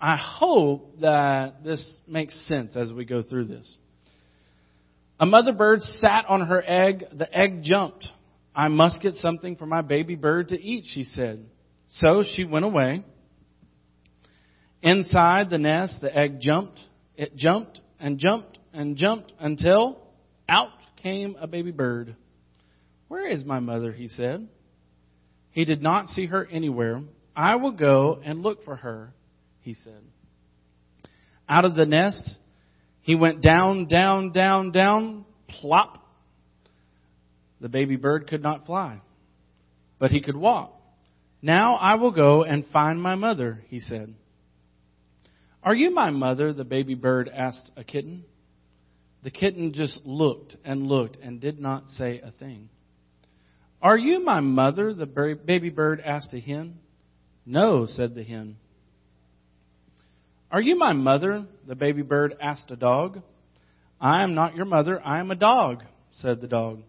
I 0.00 0.16
hope 0.16 1.00
that 1.00 1.64
this 1.64 1.84
makes 2.06 2.38
sense 2.46 2.76
as 2.76 2.92
we 2.92 3.04
go 3.04 3.22
through 3.22 3.46
this. 3.46 3.76
A 5.18 5.26
mother 5.26 5.52
bird 5.52 5.80
sat 5.80 6.26
on 6.28 6.42
her 6.42 6.62
egg. 6.66 7.04
The 7.12 7.32
egg 7.34 7.62
jumped. 7.62 8.06
I 8.54 8.68
must 8.68 9.00
get 9.02 9.14
something 9.14 9.56
for 9.56 9.66
my 9.66 9.82
baby 9.82 10.14
bird 10.14 10.48
to 10.48 10.60
eat, 10.60 10.84
she 10.86 11.04
said. 11.04 11.46
So 11.88 12.22
she 12.34 12.44
went 12.44 12.64
away. 12.64 13.04
Inside 14.82 15.50
the 15.50 15.58
nest, 15.58 16.00
the 16.00 16.14
egg 16.14 16.40
jumped. 16.40 16.80
It 17.16 17.36
jumped 17.36 17.80
and 17.98 18.18
jumped 18.18 18.58
and 18.72 18.96
jumped 18.96 19.32
until 19.40 20.02
out 20.48 20.70
came 21.02 21.36
a 21.40 21.46
baby 21.46 21.70
bird. 21.70 22.16
Where 23.08 23.26
is 23.26 23.44
my 23.44 23.60
mother? 23.60 23.92
he 23.92 24.08
said. 24.08 24.48
He 25.56 25.64
did 25.64 25.80
not 25.80 26.10
see 26.10 26.26
her 26.26 26.44
anywhere. 26.44 27.02
I 27.34 27.56
will 27.56 27.70
go 27.70 28.20
and 28.22 28.42
look 28.42 28.62
for 28.62 28.76
her, 28.76 29.14
he 29.62 29.72
said. 29.72 30.02
Out 31.48 31.64
of 31.64 31.74
the 31.74 31.86
nest, 31.86 32.36
he 33.00 33.14
went 33.14 33.40
down, 33.40 33.86
down, 33.86 34.32
down, 34.32 34.70
down, 34.70 35.24
plop. 35.48 36.06
The 37.62 37.70
baby 37.70 37.96
bird 37.96 38.26
could 38.28 38.42
not 38.42 38.66
fly, 38.66 39.00
but 39.98 40.10
he 40.10 40.20
could 40.20 40.36
walk. 40.36 40.78
Now 41.40 41.76
I 41.76 41.94
will 41.94 42.10
go 42.10 42.42
and 42.42 42.66
find 42.66 43.00
my 43.00 43.14
mother, 43.14 43.64
he 43.68 43.80
said. 43.80 44.14
Are 45.62 45.74
you 45.74 45.90
my 45.90 46.10
mother? 46.10 46.52
The 46.52 46.64
baby 46.64 46.94
bird 46.94 47.30
asked 47.34 47.70
a 47.78 47.82
kitten. 47.82 48.24
The 49.24 49.30
kitten 49.30 49.72
just 49.72 50.00
looked 50.04 50.54
and 50.66 50.86
looked 50.86 51.16
and 51.16 51.40
did 51.40 51.58
not 51.58 51.88
say 51.96 52.20
a 52.20 52.30
thing. 52.32 52.68
Are 53.82 53.96
you 53.96 54.24
my 54.24 54.40
mother? 54.40 54.94
The 54.94 55.06
baby 55.06 55.70
bird 55.70 56.00
asked 56.00 56.32
a 56.34 56.40
hen. 56.40 56.78
No, 57.44 57.86
said 57.86 58.14
the 58.14 58.24
hen. 58.24 58.56
Are 60.50 60.60
you 60.60 60.76
my 60.76 60.92
mother? 60.92 61.46
The 61.66 61.74
baby 61.74 62.02
bird 62.02 62.36
asked 62.40 62.70
a 62.70 62.76
dog. 62.76 63.22
I 64.00 64.22
am 64.22 64.34
not 64.34 64.56
your 64.56 64.64
mother. 64.64 65.00
I 65.04 65.20
am 65.20 65.30
a 65.30 65.36
dog, 65.36 65.82
said 66.12 66.40
the 66.40 66.48
dog. 66.48 66.82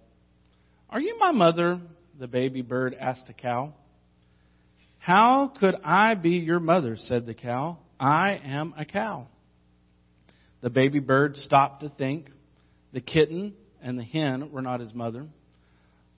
Are 0.90 1.00
you 1.00 1.18
my 1.20 1.32
mother? 1.32 1.82
The 2.20 2.28
baby 2.28 2.62
bird 2.62 2.96
asked 3.00 3.30
a 3.30 3.34
cow. 3.34 3.74
How 5.00 5.52
could 5.60 5.76
I 5.84 6.16
be 6.16 6.32
your 6.32 6.60
mother? 6.60 6.98
said 6.98 7.26
the 7.26 7.34
cow. 7.34 7.78
I 8.00 8.40
am 8.44 8.74
a 8.78 8.86
cow. 8.86 9.28
The 10.62 10.70
baby 10.70 11.00
bird 11.00 11.38
stopped 11.38 11.82
to 11.82 11.90
think. 11.90 12.30
The 12.94 13.02
kitten 13.02 13.54
and 13.82 13.98
the 13.98 14.04
hen 14.04 14.52
were 14.52 14.62
not 14.62 14.80
his 14.80 14.94
mother. 14.94 15.28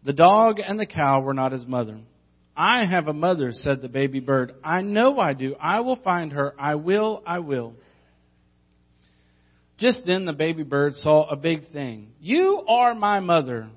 The 0.04 0.14
dog 0.14 0.60
and 0.60 0.80
the 0.80 0.86
cow 0.86 1.22
were 1.22 1.34
not 1.34 1.52
his 1.52 1.66
mother. 1.66 2.00
I 2.56 2.86
have 2.86 3.08
a 3.08 3.14
mother, 3.14 3.52
said 3.54 3.82
the 3.82 3.88
baby 3.88 4.20
bird. 4.20 4.54
I 4.64 4.82
know 4.82 5.20
I 5.20 5.34
do. 5.34 5.56
I 5.60 5.80
will 5.80 5.96
find 5.96 6.34
her. 6.34 6.54
I 6.60 6.76
will, 6.76 7.24
I 7.26 7.40
will. 7.40 7.74
Just 9.78 10.02
then 10.06 10.26
the 10.26 10.34
baby 10.34 10.64
bird 10.64 10.96
saw 10.96 11.30
a 11.30 11.38
big 11.38 11.72
thing. 11.72 12.12
You 12.20 12.64
are 12.68 12.94
my 12.94 13.22
mother, 13.22 13.70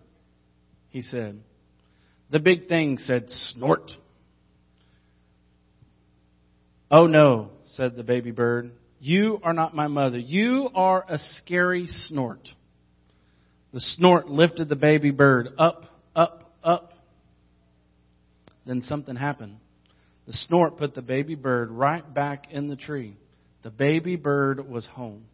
he 0.90 1.02
said. 1.02 1.40
The 2.30 2.40
big 2.40 2.66
thing 2.66 2.98
said, 2.98 3.26
snort. 3.28 3.90
Oh 6.90 7.06
no, 7.06 7.50
said 7.74 7.94
the 7.94 8.02
baby 8.02 8.32
bird. 8.32 8.72
You 8.98 9.40
are 9.44 9.52
not 9.52 9.74
my 9.74 9.86
mother. 9.86 10.18
You 10.18 10.70
are 10.74 11.04
a 11.08 11.18
scary 11.38 11.86
snort. 11.86 12.48
The 13.72 13.80
snort 13.80 14.28
lifted 14.28 14.68
the 14.68 14.76
baby 14.76 15.10
bird 15.10 15.50
up 15.56 15.84
up, 16.14 16.52
up. 16.62 16.92
Then 18.66 18.82
something 18.82 19.16
happened. 19.16 19.56
The 20.26 20.32
snort 20.32 20.78
put 20.78 20.94
the 20.94 21.02
baby 21.02 21.34
bird 21.34 21.70
right 21.70 22.14
back 22.14 22.52
in 22.52 22.68
the 22.68 22.76
tree. 22.76 23.16
The 23.62 23.70
baby 23.70 24.16
bird 24.16 24.68
was 24.68 24.86
home. 24.86 25.24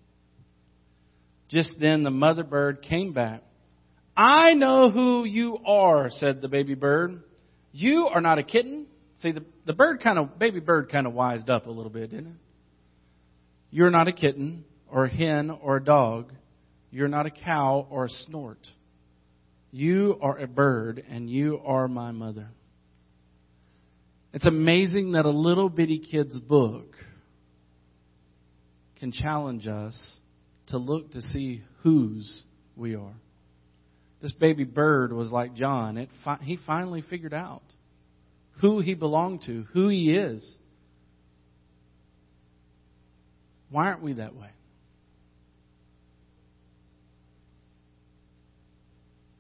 Just 1.49 1.73
then 1.81 2.03
the 2.03 2.11
mother 2.11 2.45
bird 2.45 2.83
came 2.83 3.13
back. 3.13 3.43
I 4.17 4.55
know 4.55 4.91
who 4.91 5.25
you 5.25 5.59
are, 5.65 6.11
said 6.11 6.41
the 6.41 6.49
baby 6.49 6.75
bird. 6.75 7.23
You 7.73 8.09
are 8.13 8.21
not 8.21 8.39
a 8.39 8.43
kitten. 8.43 8.87
See, 9.23 9.33
the, 9.33 9.45
the 9.67 9.73
bird 9.73 10.03
kind 10.03 10.19
of, 10.19 10.39
baby 10.39 10.61
bird 10.61 10.91
kind 10.91 11.07
of 11.07 11.15
wised 11.15 11.49
up 11.49 11.67
a 11.67 11.71
little 11.71 11.91
bit, 11.91 12.11
didn't 12.11 12.27
it? 12.27 12.33
You're 13.71 13.91
not 13.91 14.09
a 14.09 14.13
kitten 14.13 14.65
or 14.91 15.05
a 15.05 15.09
hen 15.09 15.51
or 15.51 15.77
a 15.77 15.85
dog. 15.85 16.33
You're 16.91 17.09
not 17.09 17.27
a 17.27 17.31
cow 17.31 17.87
or 17.91 18.07
a 18.07 18.09
snort. 18.09 18.59
You 19.71 20.19
are 20.21 20.39
a 20.39 20.47
bird, 20.47 21.03
and 21.11 21.29
you 21.29 21.61
are 21.65 21.89
my 21.89 22.11
mother. 22.11 22.49
It's 24.33 24.47
amazing 24.47 25.13
that 25.13 25.25
a 25.25 25.31
little 25.31 25.69
bitty 25.69 25.99
kid's 26.11 26.39
book 26.39 26.95
can 28.99 29.13
challenge 29.13 29.67
us 29.67 29.95
to 30.69 30.79
look 30.79 31.13
to 31.13 31.23
see 31.23 31.63
whose 31.83 32.43
we 32.77 32.95
are. 32.95 33.15
This 34.21 34.33
baby 34.33 34.65
bird 34.65 35.13
was 35.13 35.31
like 35.31 35.55
John. 35.55 35.97
It 35.97 36.09
fi- 36.25 36.41
he 36.43 36.59
finally 36.67 37.03
figured 37.03 37.35
out 37.35 37.63
who 38.61 38.81
he 38.81 38.95
belonged 38.95 39.43
to, 39.47 39.65
who 39.73 39.89
he 39.89 40.15
is. 40.15 40.49
Why 43.71 43.87
aren't 43.87 44.03
we 44.03 44.15
that 44.15 44.35
way? 44.35 44.51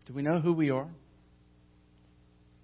Do 0.09 0.15
we 0.15 0.23
know 0.23 0.41
who 0.41 0.55
we 0.55 0.71
are? 0.71 0.89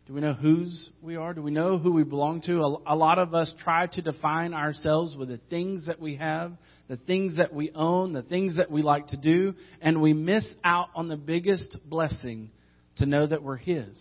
Do 0.07 0.15
we 0.15 0.23
know 0.23 0.33
whose 0.33 0.91
we 1.03 1.17
are? 1.17 1.35
Do 1.35 1.43
we 1.43 1.51
know 1.51 1.77
who 1.77 1.93
we 1.93 2.03
belong 2.03 2.41
to? 2.43 2.61
A, 2.87 2.97
lot 2.97 3.19
of 3.19 3.35
us 3.35 3.53
try 3.63 3.87
to 3.87 4.03
define 4.03 4.55
ourselves 4.55 5.15
with 5.15 5.29
the 5.29 5.41
things 5.51 5.87
that 5.87 6.01
we 6.01 6.17
have, 6.17 6.53
the 6.89 6.97
things 6.97 7.37
that 7.37 7.53
we 7.53 7.71
own, 7.75 8.15
the 8.15 8.23
things 8.23 8.57
that 8.57 8.71
we 8.71 8.81
like 8.81 9.09
to 9.09 9.19
do, 9.19 9.55
and 9.83 10.01
we 10.01 10.15
miss 10.15 10.45
out 10.65 10.89
on 10.95 11.09
the 11.09 11.17
biggest 11.17 11.77
blessing 11.85 12.51
to 12.97 13.07
know 13.07 13.27
that 13.27 13.43
we're 13.43 13.57
His. 13.57 13.95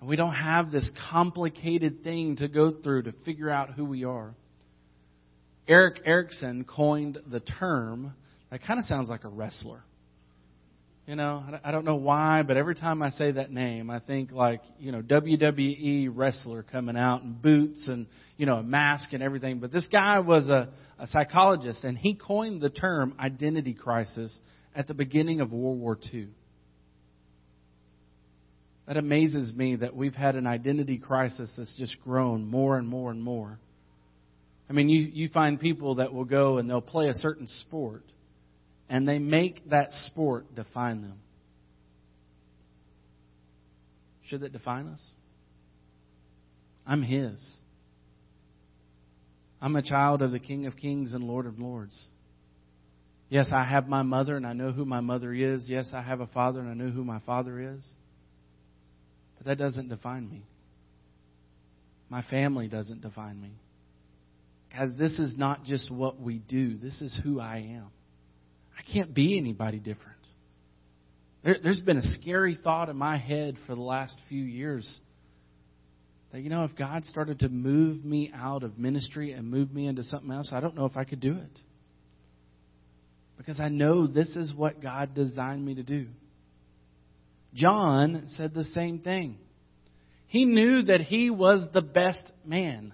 And 0.00 0.08
we 0.08 0.16
don't 0.16 0.34
have 0.34 0.70
this 0.70 0.90
complicated 1.10 2.02
thing 2.02 2.36
to 2.36 2.48
go 2.48 2.70
through 2.70 3.02
to 3.02 3.12
figure 3.26 3.50
out 3.50 3.74
who 3.74 3.84
we 3.84 4.04
are. 4.04 4.34
Erik 5.68 6.00
Erikson 6.06 6.64
coined 6.64 7.18
the 7.30 7.40
term, 7.40 8.14
that 8.50 8.62
kind 8.64 8.78
of 8.78 8.86
sounds 8.86 9.10
like 9.10 9.24
a 9.24 9.28
wrestler. 9.28 9.82
You 11.06 11.16
know, 11.16 11.42
I 11.64 11.72
don't 11.72 11.84
know 11.84 11.96
why, 11.96 12.42
but 12.42 12.56
every 12.56 12.74
time 12.74 13.02
I 13.02 13.10
say 13.10 13.32
that 13.32 13.50
name, 13.50 13.90
I 13.90 13.98
think 13.98 14.30
like, 14.30 14.60
you 14.78 14.92
know, 14.92 15.02
WWE 15.02 16.10
wrestler 16.12 16.62
coming 16.62 16.96
out 16.96 17.22
in 17.22 17.32
boots 17.32 17.88
and, 17.88 18.06
you 18.36 18.46
know, 18.46 18.56
a 18.56 18.62
mask 18.62 19.12
and 19.12 19.22
everything. 19.22 19.58
But 19.58 19.72
this 19.72 19.86
guy 19.90 20.20
was 20.20 20.48
a, 20.48 20.68
a 20.98 21.06
psychologist 21.08 21.82
and 21.84 21.98
he 21.98 22.14
coined 22.14 22.60
the 22.60 22.70
term 22.70 23.14
identity 23.18 23.74
crisis 23.74 24.38
at 24.74 24.86
the 24.86 24.94
beginning 24.94 25.40
of 25.40 25.52
World 25.52 25.80
War 25.80 25.98
II. 26.12 26.28
That 28.86 28.96
amazes 28.96 29.52
me 29.54 29.76
that 29.76 29.96
we've 29.96 30.14
had 30.14 30.36
an 30.36 30.46
identity 30.46 30.98
crisis 30.98 31.50
that's 31.56 31.76
just 31.76 32.00
grown 32.02 32.46
more 32.46 32.76
and 32.76 32.86
more 32.86 33.10
and 33.10 33.22
more. 33.22 33.58
I 34.68 34.74
mean, 34.74 34.88
you, 34.88 35.00
you 35.12 35.28
find 35.28 35.58
people 35.58 35.96
that 35.96 36.12
will 36.12 36.24
go 36.24 36.58
and 36.58 36.70
they'll 36.70 36.80
play 36.80 37.08
a 37.08 37.14
certain 37.14 37.48
sport 37.48 38.04
and 38.90 39.06
they 39.06 39.20
make 39.20 39.70
that 39.70 39.92
sport 39.92 40.52
define 40.56 41.00
them. 41.00 41.18
Should 44.24 44.40
that 44.40 44.52
define 44.52 44.88
us? 44.88 45.00
I'm 46.84 47.02
His. 47.02 47.40
I'm 49.62 49.76
a 49.76 49.82
child 49.82 50.22
of 50.22 50.32
the 50.32 50.40
King 50.40 50.66
of 50.66 50.76
Kings 50.76 51.12
and 51.12 51.22
Lord 51.22 51.46
of 51.46 51.60
Lords. 51.60 51.98
Yes, 53.28 53.50
I 53.54 53.62
have 53.62 53.86
my 53.86 54.02
mother 54.02 54.36
and 54.36 54.44
I 54.44 54.54
know 54.54 54.72
who 54.72 54.84
my 54.84 55.00
mother 55.00 55.32
is. 55.32 55.68
Yes, 55.68 55.90
I 55.94 56.02
have 56.02 56.20
a 56.20 56.26
father 56.26 56.58
and 56.58 56.68
I 56.68 56.74
know 56.74 56.90
who 56.90 57.04
my 57.04 57.20
father 57.20 57.74
is. 57.76 57.84
But 59.38 59.46
that 59.46 59.58
doesn't 59.58 59.88
define 59.88 60.28
me. 60.28 60.42
My 62.08 62.22
family 62.22 62.66
doesn't 62.66 63.02
define 63.02 63.40
me. 63.40 63.52
Because 64.68 64.90
this 64.98 65.20
is 65.20 65.38
not 65.38 65.64
just 65.64 65.92
what 65.92 66.20
we 66.20 66.38
do, 66.38 66.76
this 66.76 67.00
is 67.00 67.18
who 67.22 67.38
I 67.38 67.58
am. 67.58 67.86
Can't 68.92 69.14
be 69.14 69.38
anybody 69.38 69.78
different. 69.78 70.18
There, 71.44 71.56
there's 71.62 71.80
been 71.80 71.96
a 71.96 72.14
scary 72.20 72.58
thought 72.62 72.88
in 72.88 72.96
my 72.96 73.16
head 73.16 73.56
for 73.66 73.74
the 73.74 73.80
last 73.80 74.16
few 74.28 74.42
years 74.42 74.98
that, 76.32 76.42
you 76.42 76.50
know, 76.50 76.64
if 76.64 76.76
God 76.76 77.04
started 77.06 77.40
to 77.40 77.48
move 77.48 78.04
me 78.04 78.30
out 78.34 78.62
of 78.62 78.78
ministry 78.78 79.32
and 79.32 79.50
move 79.50 79.72
me 79.72 79.86
into 79.86 80.02
something 80.04 80.30
else, 80.30 80.52
I 80.52 80.60
don't 80.60 80.74
know 80.76 80.84
if 80.84 80.96
I 80.96 81.04
could 81.04 81.20
do 81.20 81.34
it. 81.34 81.60
because 83.40 83.58
I 83.58 83.70
know 83.70 84.06
this 84.06 84.28
is 84.36 84.52
what 84.54 84.82
God 84.82 85.14
designed 85.14 85.64
me 85.64 85.76
to 85.76 85.82
do. 85.82 86.08
John 87.54 88.26
said 88.36 88.52
the 88.52 88.64
same 88.64 88.98
thing. 88.98 89.38
He 90.26 90.44
knew 90.44 90.82
that 90.82 91.00
he 91.00 91.30
was 91.30 91.66
the 91.72 91.80
best 91.80 92.20
man. 92.44 92.92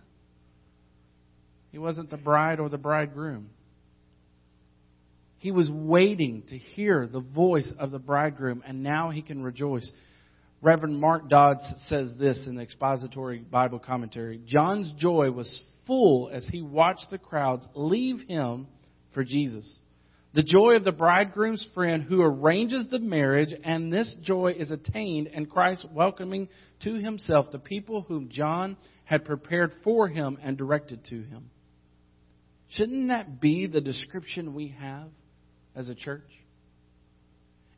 He 1.73 1.79
wasn't 1.79 2.11
the 2.11 2.17
bride 2.17 2.61
or 2.61 2.69
the 2.69 2.79
bridegroom. 2.79 3.51
He 5.39 5.51
was 5.51 5.71
waiting 5.71 6.43
to 6.49 6.59
hear 6.59 7.07
the 7.07 7.21
voice 7.21 7.71
of 7.79 7.91
the 7.91 7.99
bridegroom, 7.99 8.63
and 8.67 8.83
now 8.83 9.11
he 9.11 9.23
can 9.23 9.43
rejoice. 9.43 9.91
Reverend 10.63 10.99
Mark 10.99 11.29
Dods 11.29 11.71
says 11.87 12.13
this 12.19 12.47
in 12.47 12.57
the 12.57 12.63
expository 12.63 13.39
Bible 13.39 13.79
commentary 13.79 14.41
John's 14.47 14.93
joy 14.99 15.31
was 15.31 15.63
full 15.87 16.31
as 16.33 16.49
he 16.51 16.63
watched 16.63 17.11
the 17.11 17.19
crowds 17.19 17.67
leave 17.75 18.21
him 18.27 18.67
for 19.13 19.23
Jesus. 19.23 19.79
The 20.33 20.43
joy 20.43 20.77
of 20.77 20.85
the 20.85 20.93
bridegroom's 20.93 21.67
friend 21.73 22.03
who 22.03 22.21
arranges 22.21 22.89
the 22.89 22.99
marriage, 22.99 23.55
and 23.65 23.93
this 23.93 24.15
joy 24.23 24.55
is 24.59 24.71
attained 24.71 25.29
in 25.29 25.47
Christ 25.47 25.87
welcoming 25.91 26.49
to 26.83 26.95
himself 26.95 27.51
the 27.51 27.59
people 27.59 28.03
whom 28.03 28.29
John 28.29 28.77
had 29.05 29.25
prepared 29.25 29.73
for 29.83 30.09
him 30.09 30.37
and 30.43 30.59
directed 30.59 31.05
to 31.07 31.23
him. 31.23 31.51
Shouldn't 32.69 33.09
that 33.09 33.41
be 33.41 33.67
the 33.67 33.81
description 33.81 34.55
we 34.55 34.75
have 34.79 35.09
as 35.77 35.89
a 35.89 35.95
church? 35.95 36.25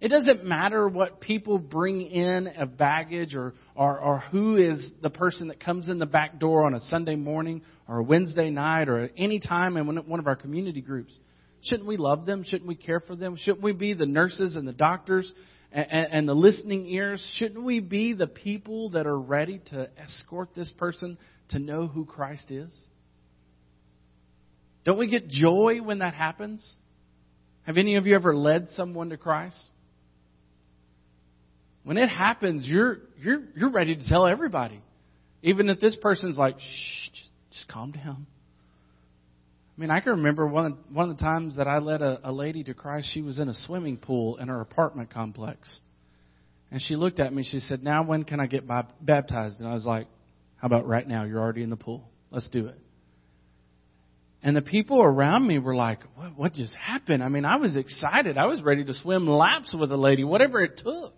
It 0.01 0.09
doesn't 0.09 0.45
matter 0.45 0.89
what 0.89 1.21
people 1.21 1.59
bring 1.59 2.03
in 2.03 2.47
of 2.47 2.79
baggage 2.79 3.35
or, 3.35 3.55
or, 3.75 3.99
or 3.99 4.19
who 4.21 4.57
is 4.57 4.93
the 5.03 5.11
person 5.11 5.49
that 5.49 5.59
comes 5.59 5.89
in 5.89 5.99
the 5.99 6.07
back 6.07 6.39
door 6.39 6.67
on 6.67 6.75
a 6.75 6.81
Sunday 6.83 7.17
morning 7.17 7.63
or 7.89 7.99
a 7.99 8.03
Wednesday 8.05 8.49
night 8.49 8.89
or 8.89 9.11
any 9.19 9.41
time 9.41 9.77
in 9.77 9.87
one 9.87 10.21
of 10.21 10.29
our 10.29 10.37
community 10.37 10.81
groups. 10.81 11.13
Shouldn't 11.63 11.89
we 11.89 11.97
love 11.97 12.27
them? 12.27 12.45
Shouldn't 12.45 12.69
we 12.69 12.77
care 12.77 13.01
for 13.01 13.17
them? 13.17 13.37
Shouldn't 13.37 13.63
we 13.63 13.73
be 13.73 13.93
the 13.93 14.07
nurses 14.07 14.55
and 14.55 14.69
the 14.69 14.73
doctors 14.73 15.31
and, 15.73 15.87
and, 15.91 16.07
and 16.13 16.29
the 16.29 16.35
listening 16.35 16.87
ears? 16.87 17.21
Shouldn't 17.37 17.65
we 17.65 17.81
be 17.81 18.13
the 18.13 18.29
people 18.29 18.91
that 18.91 19.09
are 19.09 19.19
ready 19.19 19.61
to 19.71 19.89
escort 20.01 20.55
this 20.55 20.71
person 20.79 21.19
to 21.49 21.59
know 21.59 21.89
who 21.89 22.05
Christ 22.05 22.53
is? 22.53 22.73
Don't 24.85 24.99
we 24.99 25.09
get 25.09 25.27
joy 25.27 25.83
when 25.83 25.99
that 25.99 26.15
happens? 26.15 26.65
Have 27.69 27.77
any 27.77 27.97
of 27.97 28.07
you 28.07 28.15
ever 28.15 28.35
led 28.35 28.69
someone 28.77 29.11
to 29.11 29.19
Christ? 29.19 29.63
When 31.85 31.99
it 31.99 32.09
happens, 32.09 32.67
you're, 32.67 32.97
you're, 33.21 33.43
you're 33.55 33.71
ready 33.71 33.95
to 33.95 34.09
tell 34.09 34.27
everybody. 34.27 34.81
Even 35.43 35.69
if 35.69 35.79
this 35.79 35.95
person's 36.01 36.39
like, 36.39 36.59
shh, 36.59 37.11
just, 37.11 37.31
just 37.53 37.69
calm 37.69 37.93
down. 37.93 38.27
I 39.77 39.81
mean, 39.83 39.91
I 39.91 40.01
can 40.01 40.13
remember 40.13 40.47
one, 40.47 40.79
one 40.91 41.11
of 41.11 41.19
the 41.19 41.23
times 41.23 41.59
that 41.59 41.69
I 41.69 41.77
led 41.77 42.01
a, 42.01 42.19
a 42.25 42.33
lady 42.33 42.65
to 42.65 42.73
Christ. 42.73 43.11
She 43.13 43.21
was 43.21 43.39
in 43.39 43.51
a 43.51 43.55
swimming 43.67 43.99
pool 43.99 44.39
in 44.39 44.49
her 44.49 44.63
apartment 44.63 45.13
complex. 45.13 45.81
And 46.71 46.81
she 46.81 46.97
looked 46.97 47.21
at 47.21 47.35
me. 47.35 47.45
She 47.45 47.61
said, 47.61 47.85
Now 47.85 48.03
when 48.03 48.25
can 48.25 48.41
I 48.41 48.47
get 48.47 48.67
baptized? 48.67 49.61
And 49.61 49.69
I 49.69 49.75
was 49.75 49.85
like, 49.85 50.07
How 50.57 50.69
about 50.69 50.89
right 50.89 51.07
now? 51.07 51.25
You're 51.25 51.41
already 51.41 51.65
in 51.65 51.69
the 51.69 51.77
pool. 51.77 52.09
Let's 52.31 52.49
do 52.49 52.69
it. 52.69 52.79
And 54.43 54.57
the 54.57 54.63
people 54.63 55.03
around 55.03 55.47
me 55.47 55.59
were 55.59 55.75
like, 55.75 56.01
what, 56.15 56.39
what 56.39 56.55
just 56.55 56.75
happened? 56.75 57.23
I 57.23 57.29
mean, 57.29 57.45
I 57.45 57.57
was 57.57 57.77
excited. 57.77 58.39
I 58.39 58.47
was 58.47 58.63
ready 58.63 58.85
to 58.85 58.95
swim 58.95 59.27
laps 59.27 59.75
with 59.79 59.91
a 59.91 59.97
lady, 59.97 60.23
whatever 60.25 60.61
it 60.61 60.79
took 60.79 61.15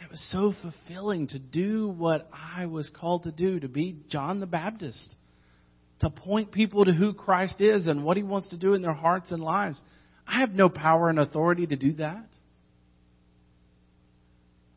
That 0.00 0.10
was 0.10 0.20
so 0.30 0.52
fulfilling 0.60 1.28
to 1.28 1.38
do 1.38 1.88
what 1.88 2.28
I 2.32 2.66
was 2.66 2.90
called 2.90 3.22
to 3.22 3.32
do, 3.32 3.58
to 3.60 3.68
be 3.68 3.96
John 4.10 4.40
the 4.40 4.46
Baptist, 4.46 5.14
to 6.00 6.10
point 6.10 6.52
people 6.52 6.84
to 6.84 6.92
who 6.92 7.14
Christ 7.14 7.60
is 7.62 7.86
and 7.86 8.04
what 8.04 8.18
he 8.18 8.22
wants 8.22 8.48
to 8.48 8.58
do 8.58 8.74
in 8.74 8.82
their 8.82 8.92
hearts 8.92 9.32
and 9.32 9.42
lives. 9.42 9.80
I 10.26 10.40
have 10.40 10.50
no 10.50 10.68
power 10.68 11.08
and 11.08 11.18
authority 11.18 11.66
to 11.66 11.76
do 11.76 11.92
that. 11.94 12.26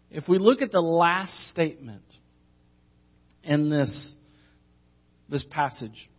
If 0.09 0.29
we 0.29 0.37
look 0.37 0.61
at 0.61 0.71
the 0.71 0.81
last 0.81 1.33
statement 1.49 2.05
in 3.43 3.69
this, 3.69 4.15
this 5.29 5.45
passage, 5.49 6.09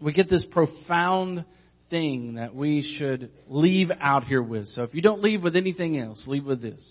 we 0.00 0.12
get 0.12 0.28
this 0.28 0.46
profound 0.50 1.44
thing 1.90 2.34
that 2.34 2.54
we 2.54 2.82
should 2.98 3.30
leave 3.48 3.90
out 4.00 4.24
here 4.24 4.42
with. 4.42 4.68
So 4.68 4.82
if 4.82 4.94
you 4.94 5.02
don't 5.02 5.22
leave 5.22 5.42
with 5.42 5.56
anything 5.56 5.98
else, 5.98 6.24
leave 6.26 6.44
with 6.44 6.62
this. 6.62 6.82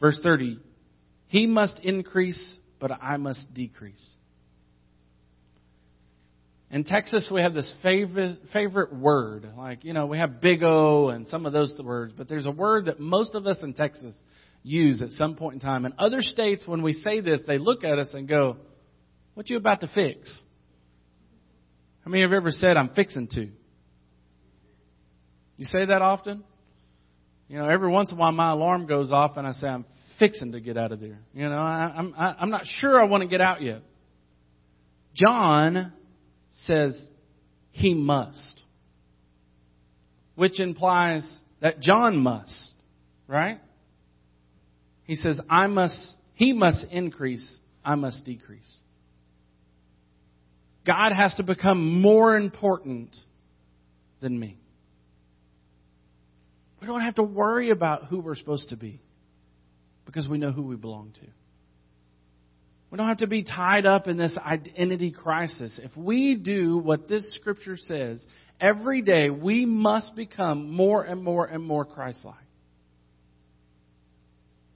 Verse 0.00 0.18
30 0.22 0.58
he 1.32 1.46
must 1.46 1.78
increase, 1.78 2.58
but 2.78 2.92
I 2.92 3.16
must 3.16 3.54
decrease. 3.54 4.06
In 6.70 6.84
Texas, 6.84 7.26
we 7.32 7.40
have 7.40 7.54
this 7.54 7.72
favorite, 7.82 8.38
favorite 8.52 8.94
word. 8.94 9.48
Like, 9.56 9.82
you 9.82 9.94
know, 9.94 10.04
we 10.04 10.18
have 10.18 10.42
big 10.42 10.62
O 10.62 11.08
and 11.08 11.26
some 11.28 11.46
of 11.46 11.54
those 11.54 11.74
words, 11.82 12.12
but 12.14 12.28
there's 12.28 12.44
a 12.44 12.50
word 12.50 12.84
that 12.84 13.00
most 13.00 13.34
of 13.34 13.46
us 13.46 13.62
in 13.62 13.72
Texas 13.72 14.14
use 14.62 15.00
at 15.00 15.08
some 15.12 15.36
point 15.36 15.54
in 15.54 15.60
time. 15.60 15.86
In 15.86 15.94
other 15.98 16.20
states, 16.20 16.68
when 16.68 16.82
we 16.82 16.92
say 16.92 17.20
this, 17.20 17.40
they 17.46 17.56
look 17.56 17.82
at 17.82 17.98
us 17.98 18.08
and 18.12 18.28
go, 18.28 18.58
What 19.32 19.48
you 19.48 19.56
about 19.56 19.80
to 19.80 19.88
fix? 19.94 20.38
How 22.04 22.10
many 22.10 22.22
have 22.22 22.32
ever 22.32 22.50
said, 22.50 22.76
I'm 22.76 22.90
fixing 22.90 23.28
to? 23.28 23.48
You 25.56 25.64
say 25.64 25.84
that 25.86 26.02
often? 26.02 26.42
You 27.48 27.58
know, 27.58 27.68
every 27.68 27.90
once 27.90 28.10
in 28.10 28.16
a 28.16 28.20
while 28.20 28.32
my 28.32 28.50
alarm 28.50 28.86
goes 28.86 29.12
off 29.12 29.36
and 29.36 29.46
I 29.46 29.52
say, 29.52 29.68
I'm 29.68 29.84
fixing 30.18 30.52
to 30.52 30.60
get 30.60 30.76
out 30.76 30.92
of 30.92 31.00
there. 31.00 31.18
You 31.34 31.48
know, 31.48 31.58
I, 31.58 31.92
I'm, 31.96 32.14
I, 32.16 32.34
I'm 32.40 32.50
not 32.50 32.62
sure 32.80 33.00
I 33.00 33.04
want 33.04 33.22
to 33.22 33.28
get 33.28 33.40
out 33.40 33.62
yet. 33.62 33.82
John 35.14 35.92
says 36.64 37.00
he 37.70 37.94
must, 37.94 38.60
which 40.34 40.58
implies 40.60 41.28
that 41.60 41.80
John 41.80 42.18
must, 42.18 42.70
right? 43.28 43.60
He 45.04 45.16
says, 45.16 45.38
I 45.50 45.66
must, 45.66 45.98
he 46.34 46.52
must 46.52 46.86
increase, 46.90 47.58
I 47.84 47.94
must 47.94 48.24
decrease. 48.24 48.70
God 50.86 51.12
has 51.12 51.34
to 51.34 51.42
become 51.42 52.00
more 52.00 52.36
important 52.36 53.16
than 54.20 54.38
me. 54.38 54.58
We 56.80 56.86
don't 56.86 57.02
have 57.02 57.14
to 57.16 57.22
worry 57.22 57.70
about 57.70 58.06
who 58.06 58.18
we're 58.20 58.34
supposed 58.34 58.70
to 58.70 58.76
be 58.76 59.00
because 60.04 60.26
we 60.28 60.38
know 60.38 60.50
who 60.50 60.62
we 60.62 60.76
belong 60.76 61.12
to. 61.12 61.26
We 62.90 62.98
don't 62.98 63.08
have 63.08 63.18
to 63.18 63.26
be 63.26 63.42
tied 63.42 63.86
up 63.86 64.06
in 64.08 64.18
this 64.18 64.36
identity 64.36 65.12
crisis. 65.12 65.80
If 65.82 65.96
we 65.96 66.34
do 66.34 66.76
what 66.76 67.08
this 67.08 67.24
scripture 67.36 67.76
says, 67.76 68.22
every 68.60 69.00
day 69.00 69.30
we 69.30 69.64
must 69.64 70.14
become 70.14 70.70
more 70.70 71.02
and 71.02 71.22
more 71.22 71.46
and 71.46 71.64
more 71.64 71.84
Christ 71.84 72.18
like. 72.24 72.34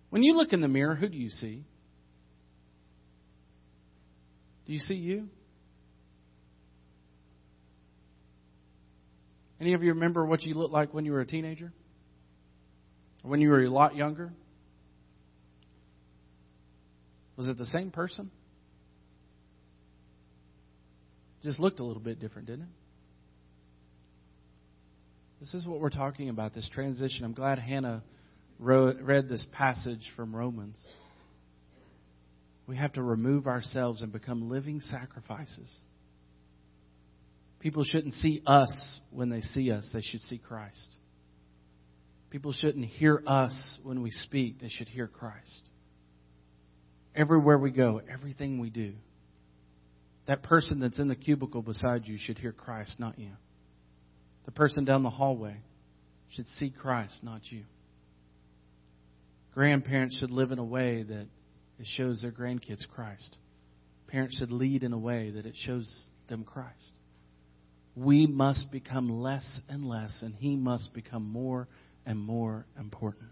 When 0.08 0.22
you 0.22 0.34
look 0.34 0.52
in 0.52 0.60
the 0.62 0.68
mirror, 0.68 0.94
who 0.94 1.08
do 1.08 1.18
you 1.18 1.28
see? 1.28 1.64
Do 4.66 4.72
you 4.72 4.78
see 4.78 4.94
you? 4.94 5.28
Any 9.60 9.72
of 9.72 9.82
you 9.82 9.94
remember 9.94 10.24
what 10.24 10.42
you 10.42 10.54
looked 10.54 10.72
like 10.72 10.92
when 10.92 11.04
you 11.04 11.12
were 11.12 11.20
a 11.20 11.26
teenager? 11.26 11.72
When 13.22 13.40
you 13.40 13.48
were 13.48 13.62
a 13.62 13.70
lot 13.70 13.96
younger? 13.96 14.32
Was 17.36 17.46
it 17.48 17.58
the 17.58 17.66
same 17.66 17.90
person? 17.90 18.30
Just 21.42 21.60
looked 21.60 21.80
a 21.80 21.84
little 21.84 22.02
bit 22.02 22.18
different, 22.20 22.48
didn't 22.48 22.62
it? 22.62 22.68
This 25.40 25.54
is 25.54 25.66
what 25.66 25.80
we're 25.80 25.90
talking 25.90 26.28
about 26.28 26.54
this 26.54 26.68
transition. 26.72 27.24
I'm 27.24 27.34
glad 27.34 27.58
Hannah 27.58 28.02
read 28.58 29.28
this 29.28 29.46
passage 29.52 30.00
from 30.16 30.34
Romans. 30.34 30.76
We 32.66 32.76
have 32.76 32.94
to 32.94 33.02
remove 33.02 33.46
ourselves 33.46 34.00
and 34.00 34.10
become 34.10 34.50
living 34.50 34.80
sacrifices. 34.80 35.72
People 37.66 37.82
shouldn't 37.82 38.14
see 38.14 38.42
us 38.46 39.00
when 39.10 39.28
they 39.28 39.40
see 39.40 39.72
us, 39.72 39.90
they 39.92 40.00
should 40.00 40.20
see 40.20 40.38
Christ. 40.38 40.94
People 42.30 42.52
shouldn't 42.52 42.84
hear 42.84 43.20
us 43.26 43.78
when 43.82 44.02
we 44.02 44.12
speak, 44.12 44.60
they 44.60 44.68
should 44.68 44.86
hear 44.86 45.08
Christ 45.08 45.62
everywhere 47.16 47.58
we 47.58 47.72
go, 47.72 48.00
everything 48.08 48.60
we 48.60 48.70
do. 48.70 48.92
That 50.28 50.44
person 50.44 50.78
that's 50.78 51.00
in 51.00 51.08
the 51.08 51.16
cubicle 51.16 51.60
beside 51.60 52.06
you 52.06 52.18
should 52.20 52.38
hear 52.38 52.52
Christ, 52.52 53.00
not 53.00 53.18
you. 53.18 53.32
The 54.44 54.52
person 54.52 54.84
down 54.84 55.02
the 55.02 55.10
hallway 55.10 55.56
should 56.36 56.46
see 56.60 56.70
Christ, 56.70 57.18
not 57.24 57.40
you. 57.50 57.64
Grandparents 59.54 60.16
should 60.20 60.30
live 60.30 60.52
in 60.52 60.60
a 60.60 60.64
way 60.64 61.02
that 61.02 61.26
it 61.80 61.86
shows 61.96 62.22
their 62.22 62.30
grandkids 62.30 62.86
Christ. 62.94 63.36
Parents 64.06 64.36
should 64.38 64.52
lead 64.52 64.84
in 64.84 64.92
a 64.92 64.98
way 64.98 65.30
that 65.30 65.46
it 65.46 65.56
shows 65.56 65.92
them 66.28 66.44
Christ. 66.44 66.92
We 67.96 68.26
must 68.26 68.70
become 68.70 69.08
less 69.22 69.46
and 69.68 69.88
less, 69.88 70.20
and 70.20 70.34
He 70.34 70.54
must 70.54 70.92
become 70.92 71.28
more 71.28 71.66
and 72.04 72.18
more 72.18 72.66
important. 72.78 73.30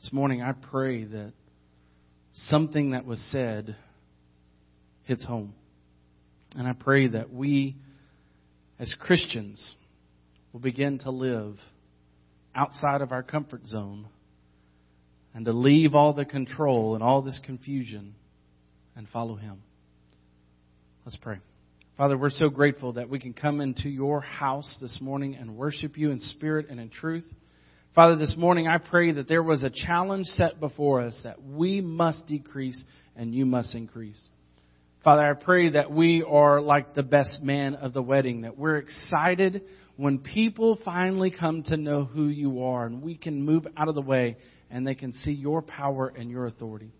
This 0.00 0.12
morning, 0.12 0.42
I 0.42 0.52
pray 0.52 1.04
that 1.04 1.32
something 2.32 2.92
that 2.92 3.04
was 3.04 3.18
said 3.32 3.74
hits 5.04 5.24
home. 5.24 5.54
And 6.54 6.68
I 6.68 6.72
pray 6.72 7.08
that 7.08 7.32
we 7.32 7.76
as 8.78 8.94
Christians 9.00 9.74
will 10.52 10.60
begin 10.60 10.98
to 11.00 11.10
live 11.10 11.56
outside 12.54 13.00
of 13.00 13.12
our 13.12 13.22
comfort 13.22 13.66
zone 13.66 14.06
and 15.34 15.44
to 15.46 15.52
leave 15.52 15.94
all 15.94 16.12
the 16.12 16.24
control 16.24 16.94
and 16.94 17.02
all 17.02 17.22
this 17.22 17.40
confusion 17.44 18.14
and 18.94 19.08
follow 19.08 19.36
Him. 19.36 19.62
Let's 21.04 21.16
pray. 21.16 21.38
Father, 21.98 22.16
we're 22.16 22.30
so 22.30 22.48
grateful 22.48 22.92
that 22.92 23.10
we 23.10 23.18
can 23.18 23.32
come 23.32 23.60
into 23.60 23.88
your 23.88 24.20
house 24.20 24.76
this 24.80 25.00
morning 25.00 25.34
and 25.34 25.56
worship 25.56 25.98
you 25.98 26.12
in 26.12 26.20
spirit 26.20 26.66
and 26.70 26.78
in 26.78 26.90
truth. 26.90 27.24
Father, 27.92 28.14
this 28.14 28.36
morning 28.36 28.68
I 28.68 28.78
pray 28.78 29.10
that 29.10 29.26
there 29.26 29.42
was 29.42 29.64
a 29.64 29.70
challenge 29.70 30.26
set 30.26 30.60
before 30.60 31.00
us 31.00 31.18
that 31.24 31.42
we 31.42 31.80
must 31.80 32.24
decrease 32.28 32.80
and 33.16 33.34
you 33.34 33.44
must 33.44 33.74
increase. 33.74 34.20
Father, 35.02 35.22
I 35.22 35.32
pray 35.32 35.70
that 35.70 35.90
we 35.90 36.22
are 36.22 36.60
like 36.60 36.94
the 36.94 37.02
best 37.02 37.42
man 37.42 37.74
of 37.74 37.94
the 37.94 38.02
wedding, 38.02 38.42
that 38.42 38.56
we're 38.56 38.76
excited 38.76 39.62
when 39.96 40.20
people 40.20 40.78
finally 40.84 41.32
come 41.32 41.64
to 41.64 41.76
know 41.76 42.04
who 42.04 42.28
you 42.28 42.62
are 42.62 42.86
and 42.86 43.02
we 43.02 43.16
can 43.16 43.44
move 43.44 43.66
out 43.76 43.88
of 43.88 43.96
the 43.96 44.02
way 44.02 44.36
and 44.70 44.86
they 44.86 44.94
can 44.94 45.12
see 45.24 45.32
your 45.32 45.62
power 45.62 46.06
and 46.16 46.30
your 46.30 46.46
authority. 46.46 46.92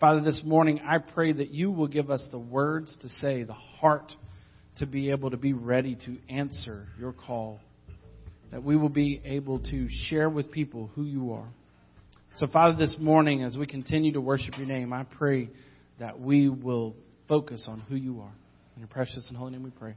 Father, 0.00 0.20
this 0.20 0.42
morning 0.44 0.80
I 0.84 0.98
pray 0.98 1.32
that 1.32 1.52
you 1.52 1.70
will 1.70 1.86
give 1.86 2.10
us 2.10 2.26
the 2.32 2.40
words 2.40 2.96
to 3.02 3.08
say, 3.08 3.44
the 3.44 3.52
heart 3.52 4.12
to 4.78 4.86
be 4.86 5.10
able 5.10 5.30
to 5.30 5.36
be 5.36 5.52
ready 5.52 5.96
to 6.06 6.16
answer 6.28 6.86
your 6.98 7.12
call. 7.12 7.60
That 8.50 8.62
we 8.62 8.76
will 8.76 8.88
be 8.88 9.20
able 9.24 9.60
to 9.60 9.88
share 10.08 10.28
with 10.28 10.50
people 10.50 10.90
who 10.94 11.04
you 11.04 11.32
are. 11.32 11.48
So, 12.36 12.46
Father, 12.46 12.76
this 12.76 12.96
morning, 12.98 13.42
as 13.44 13.56
we 13.56 13.66
continue 13.66 14.12
to 14.12 14.20
worship 14.20 14.56
your 14.56 14.66
name, 14.66 14.92
I 14.92 15.04
pray 15.04 15.50
that 15.98 16.18
we 16.18 16.48
will 16.48 16.94
focus 17.28 17.66
on 17.68 17.80
who 17.80 17.96
you 17.96 18.20
are. 18.20 18.32
In 18.74 18.80
your 18.80 18.88
precious 18.88 19.26
and 19.28 19.36
holy 19.36 19.52
name 19.52 19.62
we 19.62 19.70
pray. 19.70 19.94